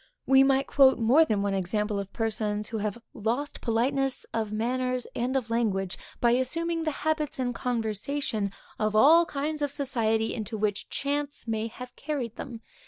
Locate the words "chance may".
10.89-11.67